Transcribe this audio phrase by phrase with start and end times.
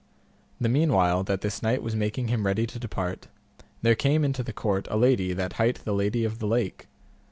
[0.59, 3.27] The meanwhile, that this knight was making him ready to depart,
[3.83, 6.87] there came into the court a lady that hight the Lady of the Lake.